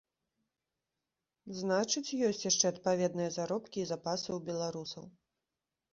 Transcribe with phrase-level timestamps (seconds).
[1.59, 5.03] Значыць, ёсць яшчэ адпаведныя заробкі і запасы ў беларусаў.